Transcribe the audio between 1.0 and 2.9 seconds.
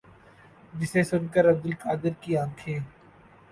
سن کر عبدالقادر کی انکھیں